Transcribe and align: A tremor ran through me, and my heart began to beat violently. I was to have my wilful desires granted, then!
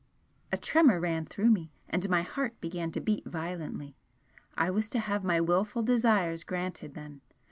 A 0.51 0.57
tremor 0.57 0.99
ran 0.99 1.27
through 1.27 1.51
me, 1.51 1.71
and 1.87 2.09
my 2.09 2.23
heart 2.23 2.59
began 2.59 2.91
to 2.93 2.99
beat 2.99 3.23
violently. 3.23 3.95
I 4.57 4.71
was 4.71 4.89
to 4.89 4.99
have 4.99 5.23
my 5.23 5.39
wilful 5.39 5.83
desires 5.83 6.43
granted, 6.43 6.95
then! 6.95 7.21